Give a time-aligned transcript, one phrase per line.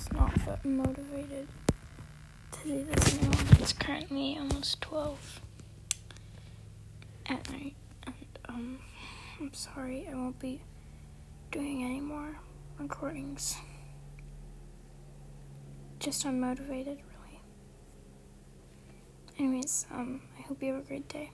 [0.00, 1.46] is not motivated
[2.52, 3.40] to do this anymore.
[3.60, 5.40] It's currently almost 12
[7.26, 7.74] at night,
[8.06, 8.14] and
[8.48, 8.78] um,
[9.38, 10.62] I'm sorry I won't be
[11.50, 12.38] doing any more
[12.78, 13.56] recordings.
[15.98, 17.40] Just unmotivated, really.
[19.38, 21.30] Anyways, um, I hope you have a great day.